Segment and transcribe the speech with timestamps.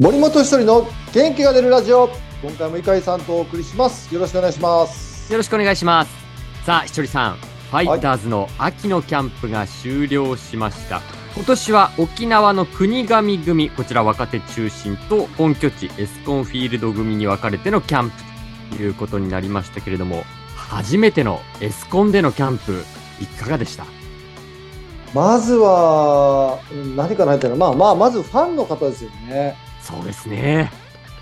[0.00, 2.08] 森本一人の元気が出るラジオ。
[2.40, 4.14] 今回も井海さんとお送りします。
[4.14, 5.32] よろしくお願いします。
[5.32, 6.10] よろしくお願いします。
[6.64, 7.34] さあひとりさん。
[7.34, 13.70] ファイターズの秋のキャンプが終了しました、はい、今年は沖縄の国頭組。
[13.70, 18.76] こちら若手中心と本拠地エスコンフィールド組に分かれてのキャンプ。
[18.76, 20.22] ということになりましたけれども
[20.54, 22.84] 初めてのエスコンでのキャンプ
[23.20, 23.84] いかがでした？
[25.12, 26.60] まずは
[26.94, 29.56] 何かないっていうのまあまあまずファンの方ですよね
[29.88, 30.70] そうですね。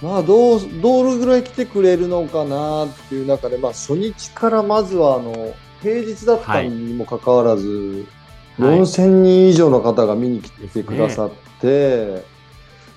[0.00, 8.06] まあ、どう、どれぐらい来てくれるのかなっていう中で、まあ、初日からまずは、あの、平日だったにもかかわらず、
[8.58, 11.30] はい、4000人以上の方が見に来てくださっ
[11.60, 12.22] て、ね、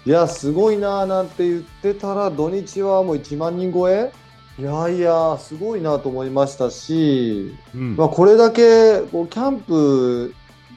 [0.06, 4.12] いや、すごいなーなんて言ってたら、土日はもう1万人超え？
[4.60, 10.34] いやいや、すごいなと思いましたし、うん、まあ、これだけこうキャンプ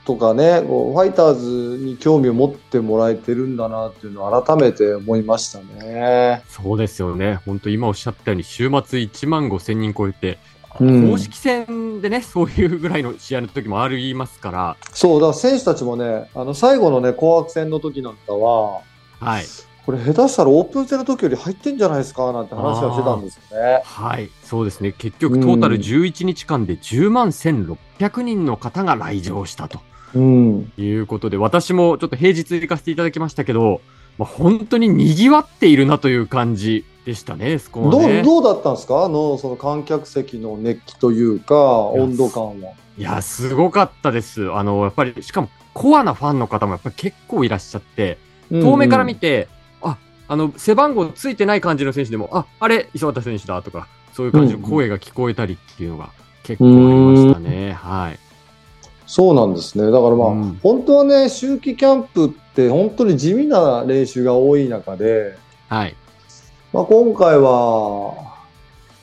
[0.09, 6.43] とかね、ファイターズに興味を持ってもらえてるんだなっていうのを改めて思いましたね。
[6.49, 7.35] そうですよね。
[7.45, 10.39] 本当今おっしゃったように週末1万5千人超えて、
[10.79, 14.77] 公式戦でね、そういうぐらいの試合の時もありますから。
[14.95, 18.81] そう、だから選手たちもね、あの最後のね、紅白戦の時なんかは、
[19.21, 19.45] はい。
[19.85, 23.83] これ下手したらオープン戦の時より入ってんじゃないですかなんて話はしてたんですよね。
[23.85, 24.93] はい、そうですね。
[24.93, 29.79] 結局トータル11日間で10万1600人の方が来場したと。
[29.79, 33.81] うん、いうことで、私もちょっと平日行かせていただきましたけど、
[34.19, 39.05] まあ、本当に賑わっているなという感じでしたね、そこねどうどうだったんですか？
[39.05, 41.57] あの、その観客席の熱気というか、
[41.87, 42.73] 温度感は。
[42.99, 44.51] いや、すごかったです。
[44.53, 48.19] あの、やっぱり、しかも、コアなファンの方もやっぱり結構いらっしゃって、
[48.51, 49.49] 遠目から見て、
[49.83, 56.11] うんうん、あ、あの、背番号ついてない感じの選手でも、あ、あれ、磯畑選手だとか、そういう感じの声が聞こえたりっていうのが
[56.43, 57.73] 結構ありましたね。
[57.73, 58.19] はい。
[59.09, 59.91] そうなんですね。
[59.91, 65.35] だからまあ、うん、本当はね、秋季キャンプって本当に地味な練習が多い中で、
[65.69, 65.97] はい。
[66.75, 68.37] まあ今回は、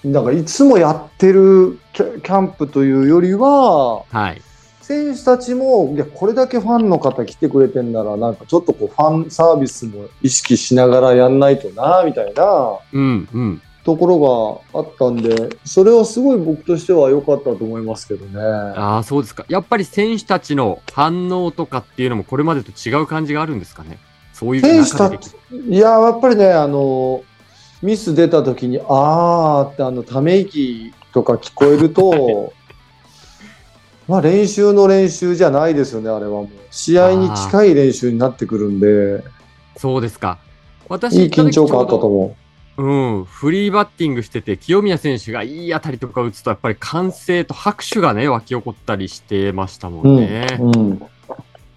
[0.03, 4.41] なんかいつもやってるキャンプというよりは、はい。
[4.83, 13.61] 選手たちも、いや、これだけファンの方来てくれてんなら、なんかちょっとこう、ファンサービスも意識しながらやんないとな、みたいな、うん、うん。
[13.85, 18.41] ところがあったんで、それはすごい僕としては良かったと思いますけどね。
[18.41, 19.45] ああ、そうですか。
[19.47, 23.99] やっぱり選手たちの反応とかっていうのもこれまでと違う感じがあるんですかね？
[24.33, 25.35] そういう選手たち、
[25.69, 27.23] いや、やっぱりね、あの、
[27.83, 32.51] ミス出た時に、あーってあの、ため息とか聞こえると、
[34.09, 36.47] まあ練習の練習じゃないですよね、あれはもう。
[36.71, 39.23] 試合に近い練習になってくるんで。
[39.77, 40.39] そうですか。
[40.89, 42.44] 私、いい緊張感あったと思う。
[42.77, 50.57] うん、フリーバッティングしてて、清宮選手がいい当たりとか打つと、やっぱり歓声と拍手がね、湧き起こったりしてましたもんね。
[50.59, 50.99] うん、うん、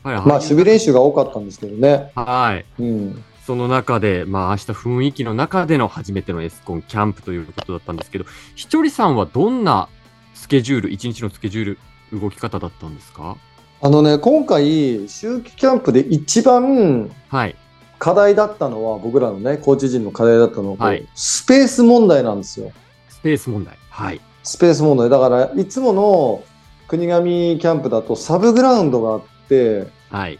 [0.02, 2.10] まあ、守備練習が多かったんですけどね。
[2.16, 2.64] はい。
[2.82, 8.24] うん、その中で、まあ、明日雰囲気の中での初めてのエスコンキャンプということだったんですけど、
[8.56, 9.88] ひとりさんはどんな
[10.34, 11.64] スケジュール、一日のスケジュー
[12.12, 13.36] ル、動き方だったんですか？
[13.80, 17.54] あのね、今回、秋季キャンプで一番、はい。
[17.98, 22.72] 課題だったのは、僕らのね、コーチ陣の課題だったのは、はい、スペース問題なんですよ。
[23.08, 23.76] スペース問題。
[23.90, 24.20] はい。
[24.42, 25.10] スペース問題。
[25.10, 26.42] だから、いつもの
[26.86, 30.38] 国頭キャンプだとサブグラウンドがあって、はい。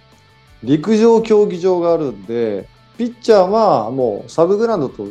[0.62, 5.08] 陸上競技場があるんで、ピッチャーはもうサブグラウンドと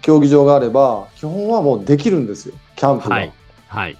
[0.00, 3.16] 競技場があれば、基本はもうできるんですよ、キャンプが。
[3.16, 3.32] はい。
[3.68, 3.98] はい。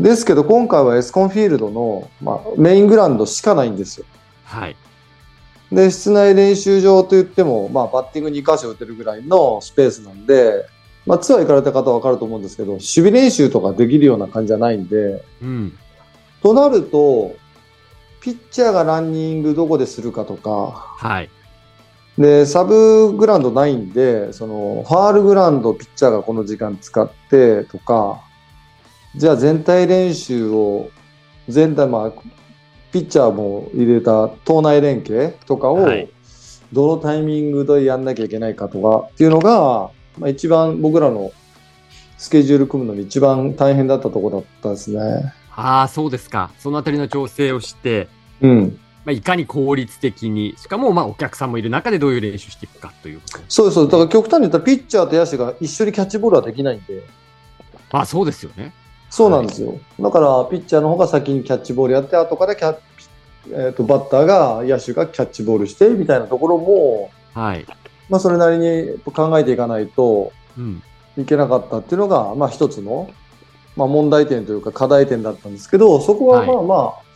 [0.00, 4.06] ですけど、今回はエスコンフィールドの、まあ、メイングラウンドしかないんですよ。
[4.44, 4.76] はい。
[5.72, 10.66] で、室内練習場といっても、まあ、バッティング2箇所打てるぐらいのスペースなんで、
[11.04, 15.78] まあ、ツアー行かれた方はわかると思うんですけど、守備練習とかできるような感じじゃないんで、うん。
[16.42, 17.36] となると、
[18.20, 20.50] ピッチャーがランニングどこでするかとか、
[20.98, 21.30] はい。
[22.18, 28.20] で、サブグラウンドないんで、その、ファールグラウンドピッチャーがこの時間使ってとか、
[29.16, 30.90] じゃあ全体練習を、
[31.48, 32.12] 全体、まあ、
[32.92, 35.88] ピッチャーも入れた党内連携とかを、
[36.72, 41.32] どのタイミングでやんなきゃいけないかとかっていうのが、まあ、一番僕らの
[42.16, 45.32] スケジュール組むのに一番大変だったところだったですね。
[45.54, 46.50] ああ、そうですか。
[46.58, 48.08] そのあたりの調整をして、
[48.40, 48.78] うん。
[49.04, 53.82] まあ、いかに効率的に、しかもまあお客さんもいる中でどういう練習していくかということ、そうです。
[53.82, 57.02] だから極端に言ったらピッチャーと野手が一緒にキャッチボールはできないんで。
[57.90, 58.72] あそうですよね。
[59.10, 59.68] そうなんですよ。
[59.68, 62.78] はい、だから、ピッチャーの方が先にキャッチボールやって、後からキャッ、
[63.50, 67.66] えーと、バッターが、野手がキャッチボールして、みたいなところも、はい。
[68.08, 70.32] まあ、それなりに考えていかないと
[71.16, 73.10] いけなかったっていうのが、うん、まあ、一つの、
[73.76, 77.08] まあ、問題点というか課題点だったんですけど、そこはまあまあ、はい、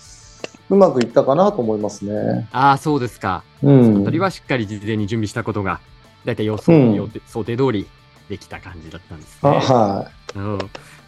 [0.71, 2.49] うまくいったかなと思いますね。
[2.53, 3.43] ああ、そうですか。
[3.63, 4.21] うそのあんたり。
[4.21, 5.81] はしっかり事前に準備したことが、
[6.25, 7.87] だいたい予想、うん想定通り
[8.29, 9.59] できた感じだったんですあね。
[9.59, 10.59] はうん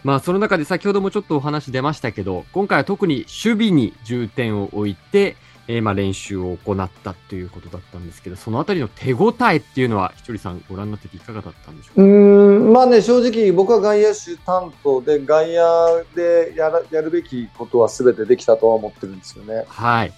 [0.05, 5.37] まあ、その中で先ほどもちょっとお話出ましたけど、今回は特に守備に重点を置いて、
[5.67, 12.05] えーまあ練習を行ったということだったんですけど、そのあたりの手応えっていうのは、ひとりさんご覧になってていかがだったんでしょうい。
[12.05, 19.65] うーん、まあね、正直僕は外野手担当で、外野でやらやるべきことは全てできたとは思ってるんですよね。
[19.67, 19.67] か。
[19.71, 20.13] はい。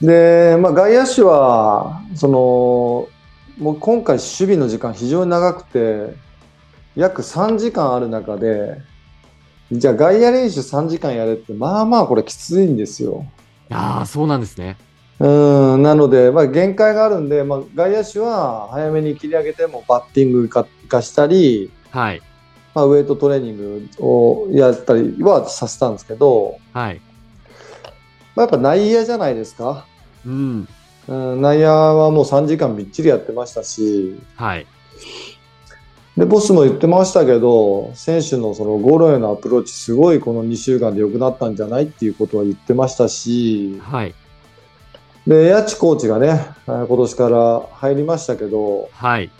[0.00, 3.08] で、まあ外野手は、その、
[3.58, 6.14] もう今回守備の時間非常に長くて、
[6.94, 8.80] 約3時間ある中で、
[9.72, 13.24] じゃあ外野練習3時間やれって、まあまあこれきついんですよ。
[13.70, 14.76] ああ、そうなんですね。
[15.18, 22.20] うん、なので、まあ、限界があるんで、まあ、外野手は早めに切り上げてもバッティング化化したり、はい。
[22.74, 27.00] まあ、ウェイトトレーニングをやったりはさせたんですけど、はい。
[28.34, 29.86] まあ、やっぱ内野じゃないですか。
[30.26, 30.68] うん。
[31.08, 34.66] うん、内野はもう3時間みっちりやってましたし、はい。
[36.16, 41.84] で、ボスも言ってましたけど、選手のそのゴロへのアプローチ、すごいこの2週間で良くなったんじゃない？
[41.84, 44.14] っていうことは言ってましたし、はい。
[45.26, 49.30] で、ヤチコーチがね、えー今年から入りましたけど、はい。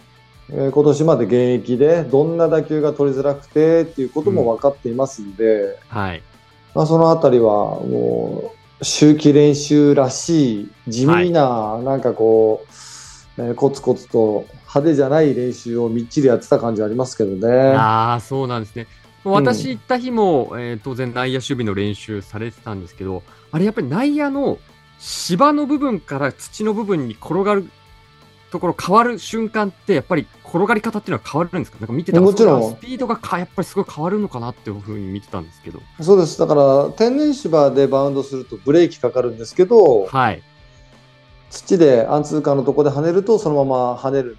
[0.51, 3.83] えー今年まで現役でどんな打球が取りづらくて？
[3.83, 6.23] っていうことも分かっていますので、はい。
[6.75, 7.45] まあ、そのあたりは
[7.81, 12.75] もう周期練習らしい地味な、なんかこう、
[13.39, 17.75] えーコツコツと派手じゃない練習をみっちりやってた感じありますけどね。
[17.75, 18.87] ああ、そうなんですね。
[19.25, 24.59] 私行った日も、えー当然内野守備の練習されてたんですけど、あれやっぱり内野の
[24.99, 27.69] 芝の部分から土の部分に転がる
[28.51, 31.79] ところ変わる瞬間って、やっぱり転がり方っていうのは変わるんですか？
[31.81, 35.81] なんか見てたらもちろんスピードがかやっぱりすごい変わるのかなっていうふうに見てたんですけど。
[36.01, 36.39] そうです。
[36.39, 40.43] だから天然芝でバウンドするとブレーキかかるんですけど、はい。
[41.53, 44.37] 土でアンツーカーのとこで跳ねるとそのまま跳ねる。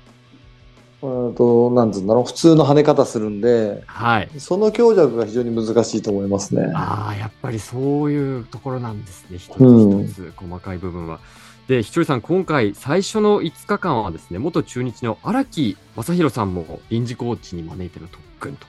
[1.03, 4.29] うんと、なんつうんだろう、普通の跳ね方するんで、はい。
[4.37, 6.71] その強弱が非常に難しいと思いますね。
[6.73, 9.37] ああ、やっぱりそういうところなんですね。
[9.37, 11.19] 一つうん一つ細かい部分は。
[11.67, 18.65] で、ひとりさん、今回最初の5日間はですね、元中日の荒木正弘さんも臨時コーチに招いての特訓と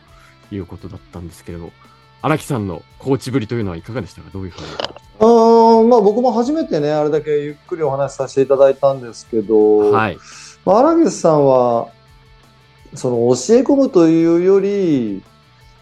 [0.55, 1.70] いうことだったんですけれど、
[2.20, 4.31] 荒木さんのコーチぶりというのはいかがでしたか？
[4.32, 4.67] どういうふうに？
[5.88, 10.19] まあ、僕も初めてね、あれだけゆっくりお話しさせていただいたんですけど、はい。
[10.64, 11.88] まあ、荒木さんは、
[12.94, 15.22] その教え込むというより、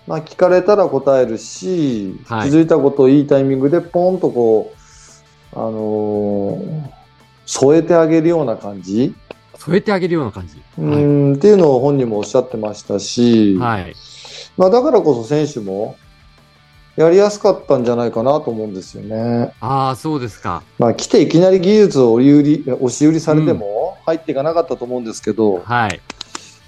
[0.07, 4.73] まあ、聞かれたら答えるし、はい気づいたことをいいタイミングでポンとこ
[5.55, 7.03] う、あのー
[7.45, 9.15] 添えてあげるような感じ、
[9.59, 10.63] 添えてあげるような感じ。
[10.79, 13.83] うーんっていうのを本人もおっしゃってましたし、はい。
[13.83, 13.95] はい。
[14.57, 15.97] まあ、だからこそ選手も
[16.97, 19.53] やりやすかったんじゃないかなと思うんですよね。
[19.61, 20.63] ああ、そうですか。
[20.79, 26.01] まあ、来ていきなり技術を売り売り押し売りされても入っていかなかったと思うんですけど、はい。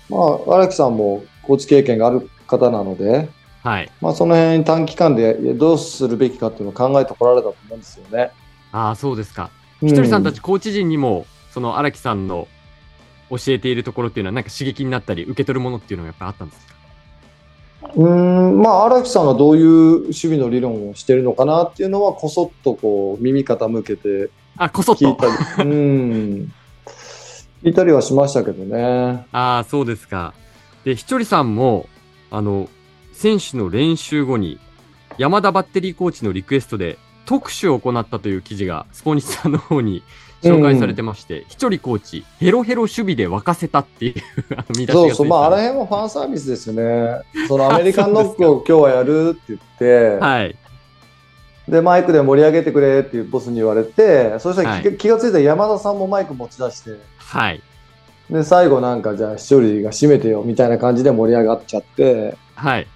[0.09, 3.29] まあ、荒木さんもコーチ経験がある方なので、
[3.63, 3.91] はい。
[4.01, 8.31] まあ、その辺短期間でどうするべきかっていうのを考えてこられたと思うんですよね。
[8.73, 9.51] ああ、そうですか。
[9.83, 12.49] うひとりさんたちコーチ陣にも、その荒木さんの
[13.31, 16.74] 教えているところっていうのは、なんか刺激になったり、受け取るものっていうのがやっぱあったんですか？
[17.97, 25.05] うーん、まあ、荒木さんがどういう守備の理論をしてるのかなっていうのは、こそっとこう耳傾けてあ、こそっと。
[25.05, 26.53] 聞いたり、うん、
[27.63, 29.27] 聞いたりはしましたけどね。
[29.33, 30.35] ああ、そうですか。
[30.85, 31.87] で、ひとりさんも、
[32.31, 32.69] あの、
[33.13, 34.59] 選手の練習後に、
[35.19, 40.03] 山田バッテリーコーチのリクエストで、特集を行ったという記事が、スポニチさんの方に
[40.45, 44.15] 紹介されてまして、ひとりコーチ、ヘロヘロ守備で沸かせたっていう
[44.79, 47.21] 見出しがそうそう、まあ、あら辺もファンサービスですよね。
[47.49, 50.57] その アメリカンノックを今日はやるって言って、はい。
[51.69, 57.63] で、マイクで盛り上げてくれっていうボスに言われて、そしたら気,、は気がついたら山田さんもマイク持ち出して、はい。
[58.29, 62.87] で、最後なんかじゃあ、一人が締めてよみたいな感じで盛り上がっちゃって、はい。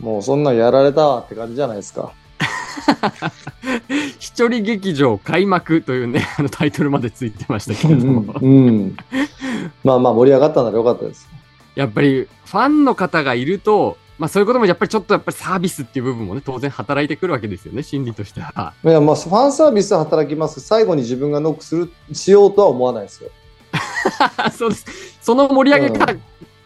[0.00, 2.12] もうそんなんやられたって感じじゃないですか。
[4.18, 8.34] 一人劇場開幕というね、 あのタイトルまでついてましたけれども。
[8.40, 8.96] うん。
[9.84, 11.28] まあまあ盛り上がったならよかったです。
[11.74, 18.74] やっぱりファンの方がいると、まあそういうこともやっぱりちょっとやっぱりサービスっていう部分もね、当然働いてくるわけですよね、心理としては。
[18.84, 20.60] いや、まあ、ファンサービスは働きます。
[20.60, 23.30] 最後に自分がノックする、しようとは思わないですよ。
[24.56, 24.86] そうです。
[25.20, 26.14] その盛り上げ方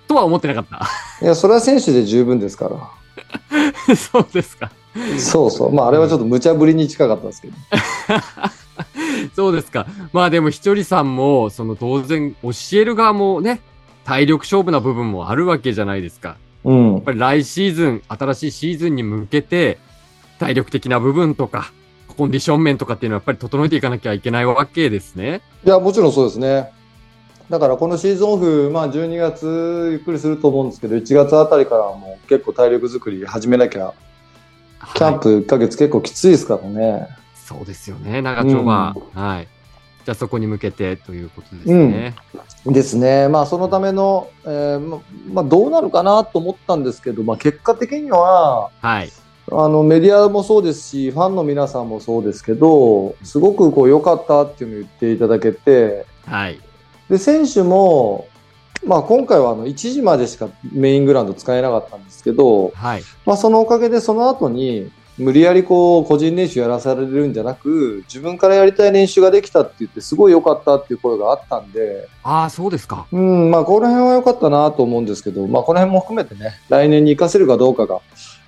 [0.09, 0.89] とは思ってなかった。
[1.23, 3.95] いや、それは選手で十分ですから。
[3.97, 4.71] そうですか。
[5.19, 5.73] そうそう。
[5.73, 7.55] まあ、あれはちょっと無茶ぶりに近かったですけど。
[9.35, 9.87] そうですか。
[10.13, 13.61] まあでもひとりさんも、その当然教える側もね、
[14.05, 16.37] 体力勝負な部分もあるわけじゃないですか。
[16.65, 17.03] うんやっ。
[17.03, 19.79] ぱり来シーズン、新しいシーズンに向けて、
[20.39, 21.73] 体力的な部分とか、
[22.17, 25.43] コンディション面とかっていうのはやっぱり整えていかなきゃいけないわけですね。
[25.65, 26.73] いや、もちろんそうですね。
[27.51, 33.95] だからこのシーズンオフ、まあ12月ゆっくりすると思うんですけど、1月あたりからもう結構体力作り始めなきゃ、
[34.95, 37.09] キャンプ1ヶ月結構きついですからね。
[37.35, 38.95] そうですよね、長丁場。
[39.15, 39.49] うん、はい。
[40.05, 42.15] じゃあそこに向けてということですね。
[42.65, 43.29] うん、ですね。
[43.29, 45.01] まあそのための、えー、ま
[45.33, 49.11] まあどうなるかなと思ったんですけど、まあ結果的には、はい。
[49.53, 56.61] あのメディアもそうですし、ファンの皆さんもそうですけど、すごくこう良かったっていうのを言っていただけて、はい。
[57.09, 58.27] で、選手も、
[58.85, 63.03] まあ今回はあの1時までしかメイングラウンド使えなかったんですけど、はい。
[63.25, 78.01] まあそのおかげでその後に、無理やりこう個人練習やらされるんじゃなく自分からやりたい練習ができたって言ってすごい良かったっていう声があったんでああそうですかうんまあこの辺は良かったなと思うんですけどまあこの辺も含めてね来年に活かせるかどうかが、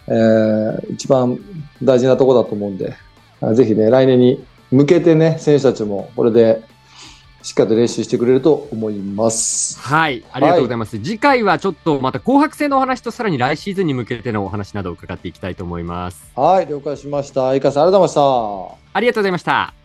[0.09, 1.39] えー、一番
[1.83, 2.95] 大事なところだと思うんで
[3.55, 6.63] ぜひね来年に向けてね選手たちもこれで
[7.49, 9.81] しっかりと練習してくれると思います。
[9.81, 10.97] はい、ありがとうございます。
[10.97, 16.31] はい、次回はちょっとまた紅白戦のお話とさらに来シーズンに向けてのお話などを伺っていきたいと思います。
[16.37, 17.55] はい、了解しました。
[17.55, 18.79] いかさんありがとうございました。
[18.93, 19.78] ありがとうございました。